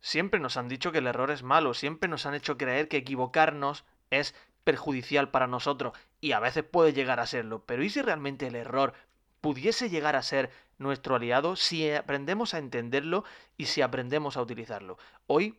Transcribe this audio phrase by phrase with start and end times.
[0.00, 2.98] Siempre nos han dicho que el error es malo, siempre nos han hecho creer que
[2.98, 4.34] equivocarnos es
[4.64, 8.56] perjudicial para nosotros y a veces puede llegar a serlo, pero ¿y si realmente el
[8.56, 8.94] error
[9.40, 13.24] pudiese llegar a ser nuestro aliado si aprendemos a entenderlo
[13.56, 14.98] y si aprendemos a utilizarlo?
[15.26, 15.58] Hoy,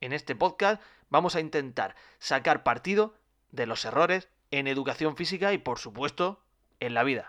[0.00, 3.14] en este podcast, vamos a intentar sacar partido
[3.50, 6.40] de los errores en educación física y, por supuesto,
[6.80, 7.28] en la vida.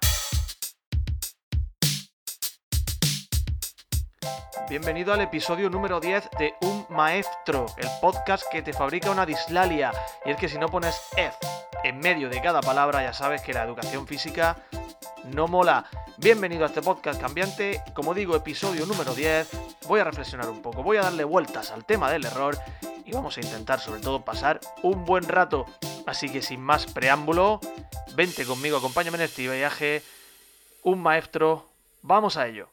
[4.69, 9.93] Bienvenido al episodio número 10 de Un Maestro, el podcast que te fabrica una dislalia.
[10.25, 11.37] Y es que si no pones F
[11.85, 14.57] en medio de cada palabra, ya sabes que la educación física
[15.33, 15.85] no mola.
[16.17, 17.81] Bienvenido a este podcast cambiante.
[17.93, 19.49] Como digo, episodio número 10.
[19.87, 22.57] Voy a reflexionar un poco, voy a darle vueltas al tema del error
[23.05, 25.65] y vamos a intentar sobre todo pasar un buen rato.
[26.05, 27.61] Así que sin más preámbulo,
[28.15, 30.03] vente conmigo, acompáñame en este viaje.
[30.83, 31.67] Un maestro,
[32.01, 32.67] vamos a ello.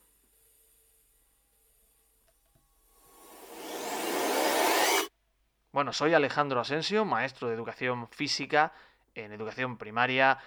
[5.78, 8.72] Bueno, soy Alejandro Asensio, maestro de educación física
[9.14, 10.38] en educación primaria.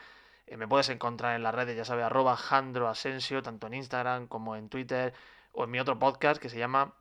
[0.45, 4.27] Eh, me puedes encontrar en las redes, ya sabes, arroba Jandro Asensio, tanto en Instagram
[4.27, 5.13] como en Twitter
[5.53, 6.95] o en mi otro podcast que se llama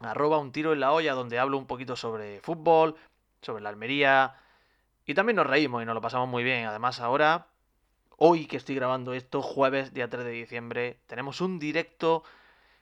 [0.00, 2.96] arroba un tiro en la olla, donde hablo un poquito sobre fútbol,
[3.42, 4.34] sobre la Almería.
[5.06, 6.66] Y también nos reímos y nos lo pasamos muy bien.
[6.66, 7.46] Además, ahora,
[8.16, 12.24] hoy que estoy grabando esto, jueves, día 3 de diciembre, tenemos un directo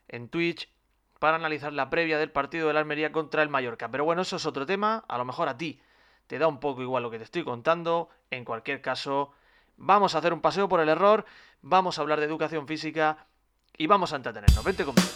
[0.08, 0.70] en Twitch
[1.18, 3.90] para analizar la previa del partido de la Almería contra el Mallorca.
[3.90, 5.80] Pero bueno, eso es otro tema, a lo mejor a ti
[6.26, 8.08] te da un poco igual lo que te estoy contando.
[8.30, 9.32] En cualquier caso,
[9.76, 11.24] vamos a hacer un paseo por el error,
[11.62, 13.26] vamos a hablar de educación física
[13.76, 14.64] y vamos a entretenernos.
[14.64, 15.08] Vente conmigo.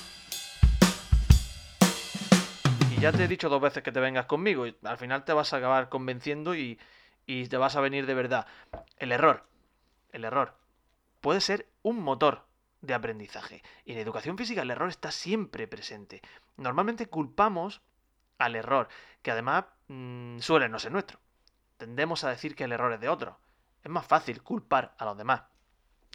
[2.91, 5.33] Y ya te he dicho dos veces que te vengas conmigo y al final te
[5.33, 6.79] vas a acabar convenciendo y,
[7.27, 8.47] y te vas a venir de verdad.
[8.99, 9.45] El error,
[10.13, 10.55] el error,
[11.21, 12.45] puede ser un motor
[12.81, 13.63] de aprendizaje.
[13.85, 16.23] Y en educación física el error está siempre presente.
[16.57, 17.83] Normalmente culpamos
[18.39, 18.89] al error,
[19.23, 21.19] que además mmm, suele no ser nuestro.
[21.77, 23.39] Tendemos a decir que el error es de otro.
[23.83, 25.43] Es más fácil culpar a los demás.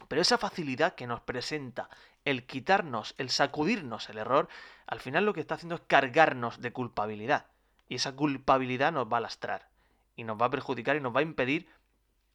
[0.08, 1.88] Pero esa facilidad que nos presenta
[2.24, 4.48] el quitarnos, el sacudirnos el error,
[4.86, 7.46] al final lo que está haciendo es cargarnos de culpabilidad.
[7.88, 9.68] Y esa culpabilidad nos va a lastrar.
[10.16, 11.68] Y nos va a perjudicar y nos va a impedir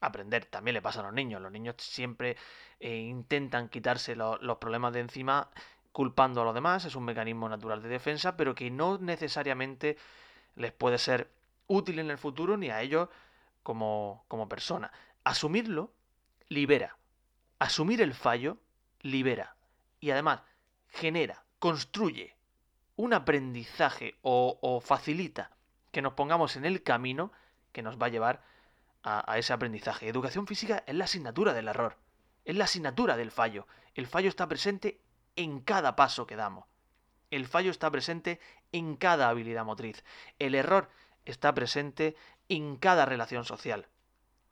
[0.01, 0.45] aprender.
[0.45, 1.41] También le pasa a los niños.
[1.41, 2.35] Los niños siempre
[2.79, 5.49] eh, intentan quitarse lo, los problemas de encima
[5.91, 6.85] culpando a los demás.
[6.85, 9.97] Es un mecanismo natural de defensa, pero que no necesariamente
[10.55, 11.31] les puede ser
[11.67, 13.07] útil en el futuro ni a ellos
[13.63, 14.91] como, como persona.
[15.23, 15.93] Asumirlo
[16.49, 16.97] libera.
[17.59, 18.57] Asumir el fallo
[19.01, 19.55] libera.
[19.99, 20.41] Y además
[20.87, 22.35] genera, construye
[22.95, 25.51] un aprendizaje o, facilita
[25.91, 27.31] que nos pongamos en el camino
[27.71, 28.43] que nos va a llevar
[29.03, 30.07] a, ese aprendizaje.
[30.07, 31.97] Educación física es la asignatura del error,
[32.45, 33.67] es la asignatura del fallo.
[33.95, 35.01] El fallo está presente
[35.35, 36.65] en cada paso que damos.
[37.29, 38.39] El fallo está presente
[38.71, 40.03] en cada habilidad motriz.
[40.37, 40.89] El error
[41.25, 42.15] está presente
[42.49, 43.87] en cada relación social.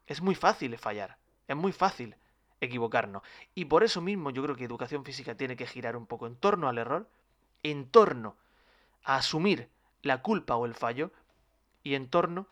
[0.08, 1.18] Es muy fácil fallar,
[1.48, 2.16] es muy fácil
[2.62, 3.24] equivocarnos.
[3.56, 6.36] Y por eso mismo yo creo que educación física tiene que girar un poco en
[6.36, 7.10] torno al error,
[7.64, 8.38] en torno
[9.04, 9.70] a asumir
[10.02, 11.12] la culpa o el fallo
[11.84, 12.48] y en torno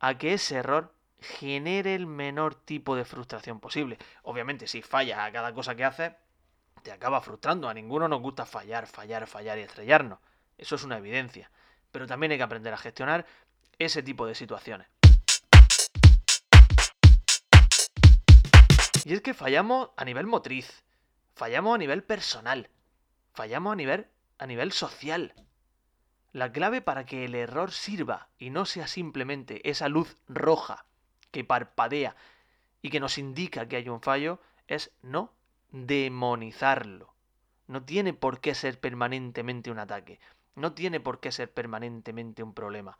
[0.00, 3.98] a que ese error genere el menor tipo de frustración posible.
[4.22, 6.12] Obviamente, si fallas a cada cosa que haces,
[6.82, 7.68] te acaba frustrando.
[7.68, 10.18] A ninguno nos gusta fallar, fallar, fallar y estrellarnos.
[10.58, 11.50] Eso es una evidencia.
[11.90, 13.26] Pero también hay que aprender a gestionar
[13.78, 14.88] ese tipo de situaciones.
[19.04, 20.84] Y es que fallamos a nivel motriz,
[21.34, 22.70] fallamos a nivel personal,
[23.32, 24.06] fallamos a nivel,
[24.38, 25.34] a nivel social.
[26.32, 30.86] La clave para que el error sirva y no sea simplemente esa luz roja
[31.32, 32.14] que parpadea
[32.82, 34.38] y que nos indica que hay un fallo
[34.68, 35.32] es no
[35.72, 37.12] demonizarlo.
[37.66, 40.20] No tiene por qué ser permanentemente un ataque.
[40.54, 42.98] No tiene por qué ser permanentemente un problema.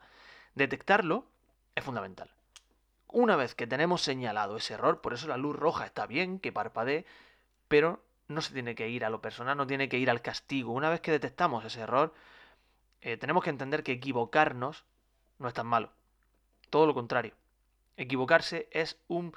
[0.55, 1.25] Detectarlo
[1.75, 2.31] es fundamental.
[3.07, 6.51] Una vez que tenemos señalado ese error, por eso la luz roja está bien, que
[6.51, 7.05] parpadee,
[7.67, 10.71] pero no se tiene que ir a lo personal, no tiene que ir al castigo.
[10.71, 12.13] Una vez que detectamos ese error,
[13.01, 14.85] eh, tenemos que entender que equivocarnos
[15.37, 15.91] no es tan malo.
[16.69, 17.35] Todo lo contrario.
[17.97, 19.35] Equivocarse es, un,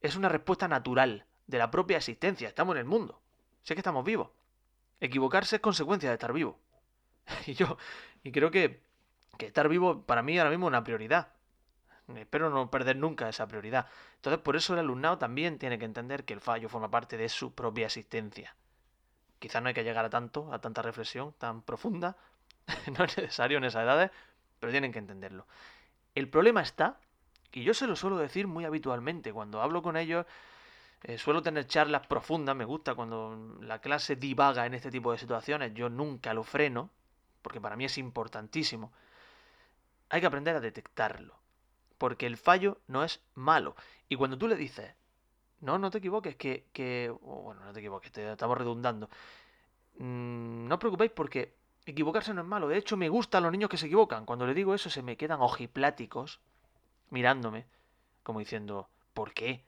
[0.00, 2.48] es una respuesta natural de la propia existencia.
[2.48, 3.20] Estamos en el mundo.
[3.62, 4.30] Sé que estamos vivos.
[5.00, 6.58] Equivocarse es consecuencia de estar vivo.
[7.46, 7.76] y yo,
[8.22, 8.82] y creo que,
[9.38, 11.28] que estar vivo para mí ahora mismo es una prioridad.
[12.14, 13.88] Espero no perder nunca esa prioridad.
[14.16, 17.28] Entonces, por eso el alumnado también tiene que entender que el fallo forma parte de
[17.28, 18.54] su propia existencia.
[19.40, 22.16] Quizás no hay que llegar a tanto, a tanta reflexión tan profunda.
[22.98, 24.10] no es necesario en esas edades,
[24.60, 25.46] pero tienen que entenderlo.
[26.14, 26.98] El problema está,
[27.56, 30.26] y yo se lo suelo decir muy habitualmente, cuando hablo con ellos,
[31.04, 35.16] eh, suelo tener charlas profundas, me gusta cuando la clase divaga en este tipo de
[35.16, 36.90] situaciones, yo nunca lo freno,
[37.40, 38.92] porque para mí es importantísimo,
[40.10, 41.34] hay que aprender a detectarlo.
[41.96, 43.74] Porque el fallo no es malo.
[44.10, 44.92] Y cuando tú le dices,
[45.62, 49.08] no, no te equivoques, que, que bueno, no te equivoques, te estamos redundando.
[49.96, 51.54] Mm, no os preocupéis porque
[51.86, 52.68] equivocarse no es malo.
[52.68, 54.26] De hecho, me gustan los niños que se equivocan.
[54.26, 56.42] Cuando le digo eso, se me quedan ojipláticos
[57.10, 57.66] mirándome,
[58.22, 59.64] como diciendo, ¿por qué?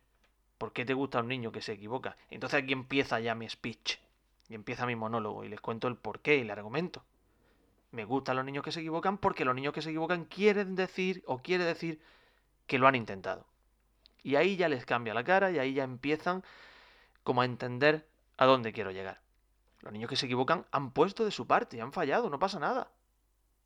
[0.58, 2.16] ¿Por qué te gusta un niño que se equivoca?
[2.30, 3.98] Entonces aquí empieza ya mi speech.
[4.48, 7.04] Y empieza mi monólogo y les cuento el por qué y el argumento.
[7.90, 11.22] Me gustan los niños que se equivocan porque los niños que se equivocan quieren decir
[11.26, 12.00] o quiere decir
[12.66, 13.46] que lo han intentado.
[14.22, 16.42] Y ahí ya les cambia la cara y ahí ya empiezan
[17.24, 18.06] como a entender
[18.36, 19.20] a dónde quiero llegar.
[19.80, 22.90] Los niños que se equivocan han puesto de su parte han fallado, no pasa nada.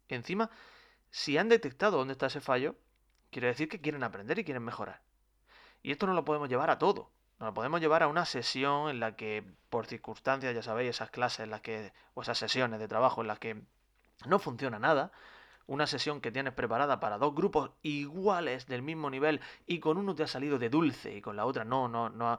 [0.08, 0.50] Encima,
[1.10, 2.76] si han detectado dónde está ese fallo,
[3.32, 5.00] quiere decir que quieren aprender y quieren mejorar.
[5.82, 7.10] Y esto no lo podemos llevar a todo.
[7.40, 11.10] No lo podemos llevar a una sesión en la que, por circunstancias, ya sabéis, esas
[11.10, 13.60] clases en las que, o esas sesiones de trabajo en las que
[14.26, 15.10] no funciona nada,
[15.66, 20.14] una sesión que tienes preparada para dos grupos iguales del mismo nivel y con uno
[20.14, 22.38] te ha salido de dulce y con la otra no, no, no,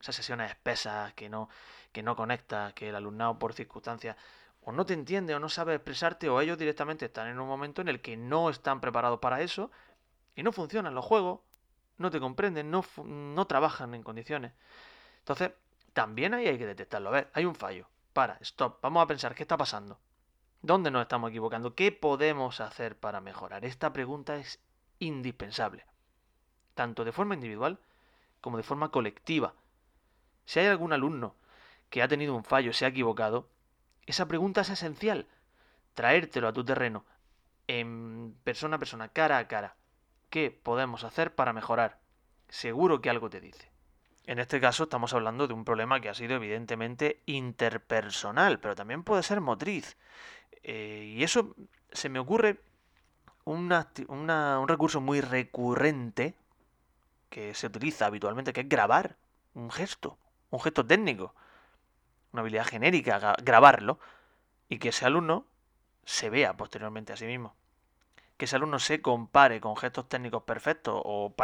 [0.00, 1.48] esas sesiones espesas que no,
[1.92, 4.16] que no conecta, que el alumnado por circunstancias
[4.62, 7.80] o no te entiende o no sabe expresarte o ellos directamente están en un momento
[7.82, 9.70] en el que no están preparados para eso
[10.34, 11.40] y no funcionan los juegos,
[11.98, 14.52] no te comprenden, no, no trabajan en condiciones.
[15.18, 15.52] Entonces,
[15.92, 17.10] también ahí hay que detectarlo.
[17.10, 17.88] A ver, hay un fallo.
[18.12, 20.00] Para, stop, vamos a pensar qué está pasando.
[20.62, 21.74] ¿Dónde nos estamos equivocando?
[21.74, 23.64] ¿Qué podemos hacer para mejorar?
[23.64, 24.60] Esta pregunta es
[24.98, 25.86] indispensable,
[26.74, 27.80] tanto de forma individual
[28.40, 29.54] como de forma colectiva.
[30.44, 31.36] Si hay algún alumno
[31.88, 33.48] que ha tenido un fallo, se ha equivocado,
[34.06, 35.28] esa pregunta es esencial.
[35.94, 37.04] Traértelo a tu terreno,
[37.66, 39.76] en persona a persona, cara a cara.
[40.30, 41.98] ¿Qué podemos hacer para mejorar?
[42.48, 43.68] Seguro que algo te dice.
[44.26, 49.02] En este caso estamos hablando de un problema que ha sido evidentemente interpersonal, pero también
[49.02, 49.96] puede ser motriz.
[50.62, 51.56] Eh, y eso
[51.90, 52.60] se me ocurre
[53.44, 53.68] un
[54.68, 56.36] recurso muy recurrente
[57.28, 59.16] que se utiliza habitualmente, que es grabar
[59.54, 60.16] un gesto,
[60.50, 61.34] un gesto técnico,
[62.32, 63.98] una habilidad genérica, grabarlo,
[64.68, 65.46] y que ese alumno
[66.04, 67.56] se vea posteriormente a sí mismo.
[68.40, 71.34] Que ese alumno se compare con gestos técnicos perfectos o,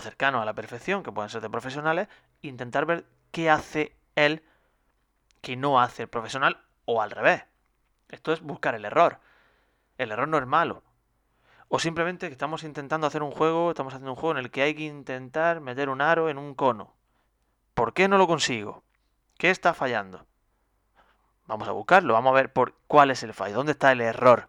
[0.00, 2.06] cercanos a la perfección, que pueden ser de profesionales,
[2.40, 4.44] intentar ver qué hace él
[5.40, 7.42] que no hace el profesional o al revés.
[8.10, 9.18] Esto es buscar el error.
[9.98, 10.84] El error no es malo.
[11.66, 14.62] O simplemente que estamos intentando hacer un juego, estamos haciendo un juego en el que
[14.62, 16.94] hay que intentar meter un aro en un cono.
[17.74, 18.84] ¿Por qué no lo consigo?
[19.36, 20.24] ¿Qué está fallando?
[21.46, 24.48] Vamos a buscarlo, vamos a ver por cuál es el fallo, dónde está el error.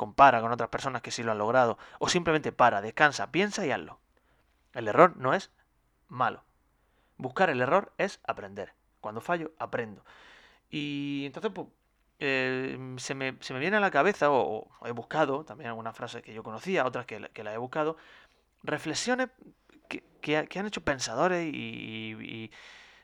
[0.00, 1.76] Compara con otras personas que sí lo han logrado.
[1.98, 4.00] O simplemente para, descansa, piensa y hazlo.
[4.72, 5.50] El error no es
[6.08, 6.42] malo.
[7.18, 8.72] Buscar el error es aprender.
[9.02, 10.02] Cuando fallo, aprendo.
[10.70, 11.68] Y entonces, pues,
[12.18, 16.42] eh, se, me, viene a la cabeza, o, he buscado, también algunas frases que yo
[16.42, 17.98] conocía, otras que, que las he buscado,
[18.62, 19.28] reflexiones
[20.22, 22.50] que, han hecho pensadores y,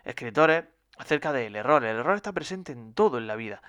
[0.02, 0.64] escritores
[0.96, 1.84] acerca del error.
[1.84, 3.60] El error está presente en todo en la vida.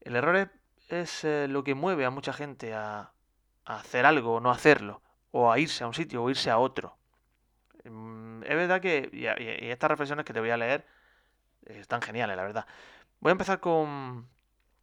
[0.00, 0.48] El error es,
[0.88, 3.12] eh, lo que mueve a mucha gente a,
[3.64, 6.96] hacer algo o no hacerlo, o a irse a un sitio o irse a otro.
[7.84, 9.26] Mm, es verdad que, y,
[9.70, 10.86] estas reflexiones que te voy a leer,
[11.66, 12.66] están geniales, la verdad.
[13.20, 14.28] Voy a empezar con,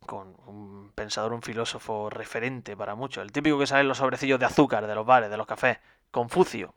[0.06, 4.40] con un pensador, un filósofo referente para muchos, el típico que sale en los sobrecillos
[4.40, 5.80] de azúcar de los bares, de los cafés,
[6.12, 6.76] Confucio,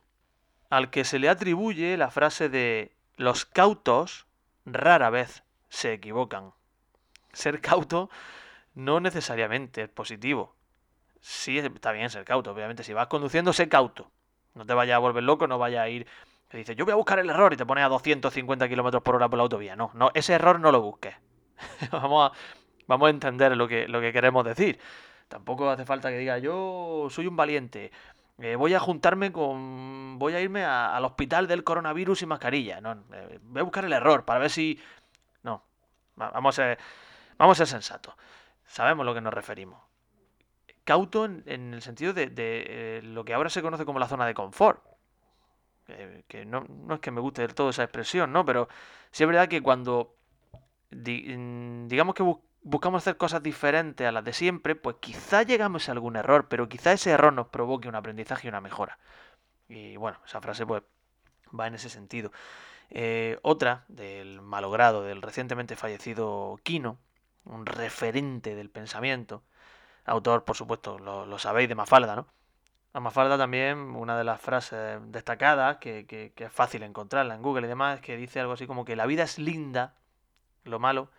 [0.69, 4.27] al que se le atribuye la frase de los cautos
[4.65, 6.53] rara vez se equivocan.
[7.31, 8.09] Ser cauto
[8.79, 10.55] no necesariamente es positivo.
[11.21, 12.83] Sí, está bien ser cauto, obviamente.
[12.83, 14.09] Si vas conduciendo, sé cauto.
[14.55, 16.07] No te vayas a volver loco, no vayas a ir.
[16.47, 19.15] Te dices, yo voy a buscar el error y te pones a 250 kilómetros por
[19.15, 19.75] hora por la autovía.
[19.75, 21.15] No, no, ese error no lo busques.
[21.91, 22.37] Vamos a,
[22.87, 24.79] vamos a entender lo que, lo que queremos decir.
[25.27, 27.91] Tampoco hace falta que diga yo soy un valiente.
[28.39, 30.17] Eh, voy a juntarme con.
[30.17, 32.79] Voy a irme al hospital del coronavirus y mascarilla.
[32.79, 34.79] No, eh, voy a buscar el error para ver si.
[35.43, 35.63] No.
[36.15, 36.79] Vamos a ser,
[37.37, 38.15] vamos a ser sensatos.
[38.69, 39.81] Sabemos a lo que nos referimos.
[40.83, 44.35] Cauto en, el sentido de, eh, lo que ahora se conoce como la zona de
[44.35, 44.83] confort.
[46.27, 48.45] que no, es que me guste del todo esa expresión, ¿no?
[48.45, 48.69] Pero
[49.11, 50.15] sí es verdad que cuando.
[50.91, 52.23] digamos que
[52.61, 56.69] buscamos hacer cosas diferentes a las de siempre, pues quizá llegamos a algún error, pero
[56.69, 58.99] quizá ese error nos provoque un aprendizaje y una mejora.
[59.67, 60.83] Y bueno, esa frase pues
[61.57, 62.31] va en ese sentido.
[62.91, 66.97] Eh, otra del malogrado, del recientemente fallecido Kino,
[67.45, 69.43] un referente del pensamiento,
[70.05, 72.27] autor, por supuesto, lo, sabéis, de Mafalda, ¿no?
[72.93, 77.67] A Mafalda también, una de las frases destacadas, que, que es fácil encontrarla en Google
[77.67, 79.93] y demás, que dice algo así como que la vida es linda,
[80.63, 81.09] lo malo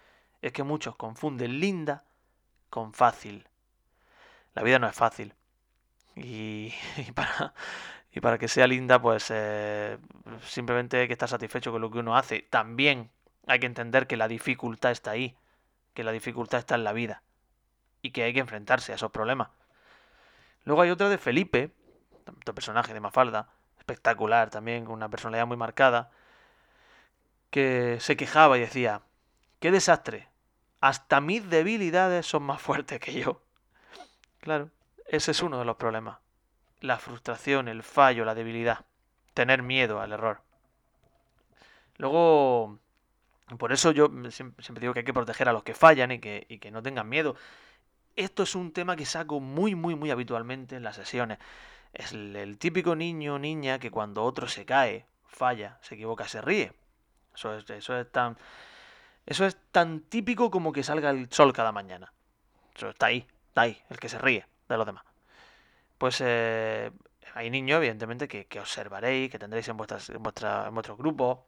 [0.43, 2.05] es que muchos confunden linda
[2.71, 3.47] con fácil.
[4.55, 5.35] La vida no es fácil.
[6.17, 6.73] Y,
[7.15, 7.55] para,
[8.13, 9.97] y para que sea linda, pues eh,
[10.43, 12.43] simplemente hay que estar satisfecho con lo que uno hace.
[12.51, 13.11] También
[13.47, 15.37] hay que entender que la dificultad está ahí,
[15.95, 17.23] que la dificultad está en la vida
[18.03, 19.49] y que hay que enfrentarse a esos problemas.
[20.65, 21.73] Luego hay otra de Felipe,
[22.27, 26.11] otro personaje de Mafalda, espectacular también, con una personalidad muy marcada,
[27.51, 29.03] que se quejaba y decía,
[29.59, 30.29] qué desastre,
[30.81, 33.43] hasta mis debilidades son más fuertes que yo.
[34.41, 34.71] Claro,
[35.07, 36.19] ese es uno de los problemas.
[36.81, 38.87] La frustración, el fallo, la debilidad.
[39.35, 40.43] Tener miedo al error.
[41.99, 42.79] Luego,
[43.59, 46.47] por eso yo siempre, digo que hay que proteger a los que fallan y que,
[46.61, 47.37] que no tengan miedo.
[48.17, 51.39] Esto es un tema que saco muy, muy, muy habitualmente en las sesiones.
[51.93, 56.41] Es el, típico niño o niña que cuando otro se cae, falla, se equivoca, se
[56.41, 56.73] ríe.
[57.35, 58.37] Eso es, eso es tan.
[59.27, 62.13] Eso es tan típico como que salga el sol cada mañana.
[62.75, 65.05] Eso está ahí, está ahí, el que se ríe de los demás.
[65.99, 66.91] Pues eh,
[67.35, 71.47] hay niños, evidentemente, que, observaréis, que tendréis en, vuestras, en, vuestra, en vuestro grupo,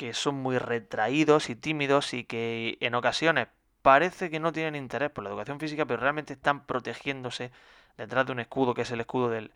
[0.00, 3.48] que son muy retraídos y tímidos y que en ocasiones
[3.82, 7.52] parece que no tienen interés por la educación física, pero realmente están protegiéndose
[7.98, 9.52] detrás de un escudo que es el escudo del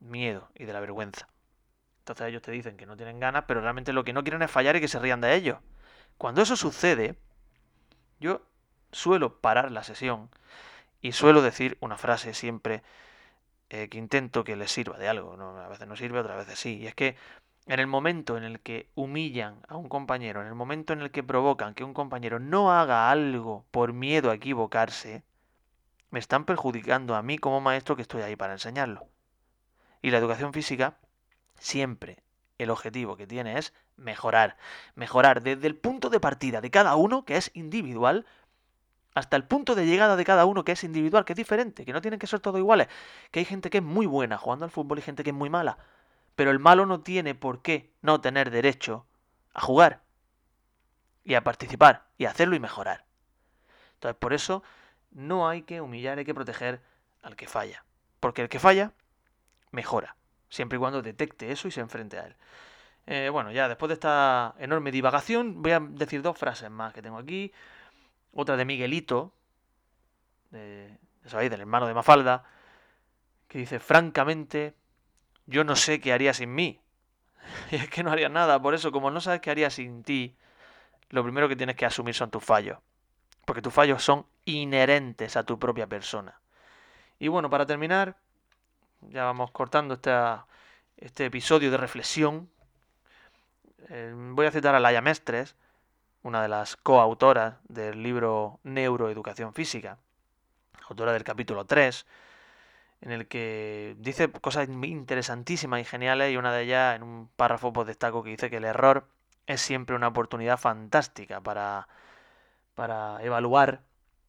[0.00, 1.28] miedo y de la vergüenza.
[1.98, 4.50] Entonces ellos te dicen que no tienen ganas, pero realmente lo que no quieren es
[4.50, 5.58] fallar y que se rían de ellos.
[6.16, 7.18] Cuando eso sucede,
[8.18, 8.40] yo
[8.92, 10.30] suelo parar la sesión
[11.02, 12.82] y suelo decir una frase siempre
[13.68, 15.34] eh, que intento que les sirva de algo.
[15.34, 16.78] A veces no sirve, otras veces sí.
[16.78, 17.14] Y es que
[17.66, 21.10] en el momento en el que humillan a un compañero, en el momento en el
[21.10, 25.22] que provocan que un compañero no haga algo por miedo a equivocarse,
[26.10, 29.06] me están perjudicando a mí como maestro que estoy ahí para enseñarlo.
[30.02, 30.98] Y la educación física,
[31.58, 32.22] siempre
[32.58, 34.56] el objetivo que tiene es mejorar.
[34.94, 38.26] Mejorar desde el punto de partida de cada uno, que es individual,
[39.14, 41.92] hasta el punto de llegada de cada uno, que es individual, que es diferente, que
[41.92, 42.88] no tienen que ser todos iguales.
[43.30, 45.50] Que hay gente que es muy buena jugando al fútbol y gente que es muy
[45.50, 45.78] mala.
[46.34, 49.06] Pero el malo no tiene por qué no tener derecho
[49.54, 50.02] a jugar
[51.24, 53.04] y a participar y a hacerlo y mejorar.
[53.94, 54.62] Entonces, por eso
[55.10, 56.80] no hay que humillar, hay que proteger
[57.22, 57.84] al que falla.
[58.20, 58.92] Porque el que falla,
[59.70, 60.16] mejora.
[60.48, 62.36] Siempre y cuando detecte eso y se enfrente a él.
[63.06, 67.02] Eh, bueno, ya después de esta enorme divagación, voy a decir dos frases más que
[67.02, 67.52] tengo aquí.
[68.32, 69.32] Otra de Miguelito,
[70.50, 71.50] de, ¿sabéis?
[71.50, 72.44] del hermano de Mafalda,
[73.48, 74.74] que dice, francamente,
[75.46, 76.80] yo no sé qué haría sin mí.
[77.70, 80.36] Y es que no haría nada, por eso como no sabes qué haría sin ti,
[81.10, 82.78] lo primero que tienes que asumir son tus fallos.
[83.44, 86.40] Porque tus fallos son inherentes a tu propia persona.
[87.18, 88.16] Y bueno, para terminar,
[89.00, 89.98] ya vamos cortando
[90.96, 92.48] este episodio de reflexión.
[93.88, 95.56] Eh, voy a citar a Laia Mestres,
[96.22, 99.98] una de las coautoras del libro Neuroeducación Física,
[100.88, 102.06] autora del capítulo 3,
[103.02, 107.72] en el que dice cosas interesantísimas y geniales y una de ellas en un párrafo
[107.72, 109.08] pues destaco que dice que el error
[109.46, 111.88] es siempre una oportunidad fantástica para,
[112.76, 113.82] para evaluar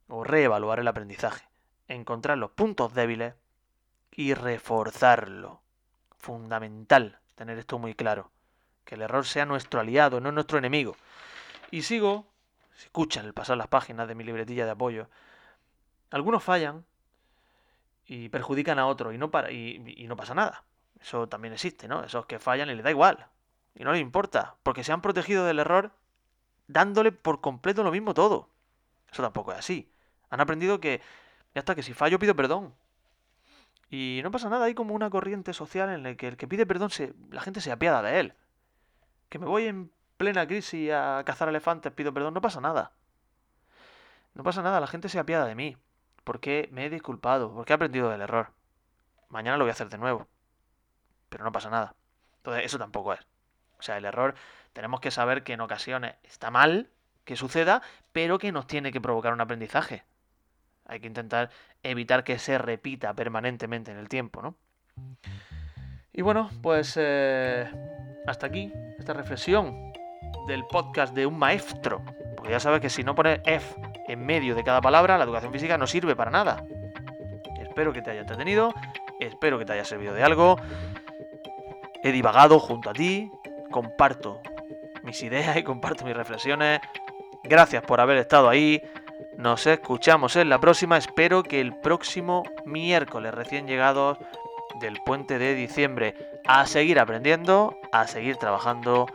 [0.07, 1.47] o reevaluar el aprendizaje,
[1.87, 3.35] encontrar los puntos débiles
[4.11, 5.61] y reforzarlo.
[6.17, 8.31] Fundamental tener esto muy claro,
[8.85, 10.95] que el error sea nuestro aliado, no nuestro enemigo.
[11.69, 12.25] Y sigo,
[12.75, 15.09] si escuchan el pasar las páginas de mi libretilla de apoyo,
[16.09, 16.85] algunos fallan
[18.05, 20.63] y perjudican a otros y no, para, y, no pasa nada.
[21.01, 22.03] Eso también existe, ¿no?
[22.03, 23.27] Esos que fallan y les da igual.
[23.75, 25.91] Y no les importa, porque se han protegido del error
[26.67, 28.49] dándole por completo lo mismo todo.
[29.11, 29.91] Eso tampoco es así.
[30.29, 31.01] Han aprendido que,
[31.53, 32.73] ya está, que si fallo pido perdón.
[33.89, 36.65] Y no pasa nada, hay como una corriente social en la que el que pide
[36.65, 38.33] perdón, se, la gente se apiada de él.
[39.29, 42.93] Que me voy en plena crisis a cazar elefantes, pido perdón, no pasa nada.
[44.33, 45.77] No pasa nada, la gente se apiada de mí.
[46.23, 48.51] Porque me he disculpado, porque he aprendido del error.
[49.29, 50.27] Mañana lo voy a hacer de nuevo.
[51.29, 51.95] Pero no pasa nada.
[52.37, 53.19] Entonces, eso tampoco es.
[53.79, 54.35] O sea, el error
[54.73, 56.89] tenemos que saber que en ocasiones está mal
[57.25, 60.03] que suceda, pero que nos tiene que provocar un aprendizaje.
[60.85, 61.49] Hay que intentar
[61.81, 64.55] evitar que se repita permanentemente en el tiempo, ¿no?
[66.11, 67.69] Y bueno, pues eh,
[68.27, 69.93] hasta aquí esta reflexión
[70.47, 72.03] del podcast de un maestro.
[72.35, 73.75] Porque ya sabes que si no pones F
[74.13, 76.65] en medio de cada palabra, la educación física no sirve para nada.
[77.59, 78.73] Espero que te haya entretenido,
[79.19, 80.57] espero que te haya servido de algo.
[82.03, 83.31] He divagado junto a ti,
[83.71, 84.41] comparto
[85.03, 86.79] mis ideas y comparto mis reflexiones.
[87.43, 88.81] Gracias por haber estado ahí.
[89.37, 90.97] Nos escuchamos en la próxima.
[90.97, 94.17] Espero que el próximo miércoles recién llegados
[94.79, 96.15] del puente de diciembre
[96.45, 99.07] a seguir aprendiendo, a seguir trabajando,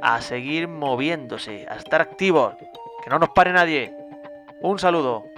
[0.00, 2.54] a seguir moviéndose, a estar activos.
[3.02, 3.92] Que no nos pare nadie.
[4.64, 5.33] Un saludo.